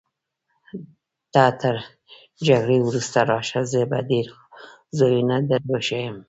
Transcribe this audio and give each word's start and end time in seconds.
ته 1.33 1.43
تر 1.61 1.75
جګړې 2.47 2.77
وروسته 2.87 3.19
راشه، 3.31 3.61
زه 3.71 3.81
به 3.89 3.99
ډېر 4.09 4.27
ځایونه 4.97 5.35
در 5.49 5.61
وښیم. 5.71 6.15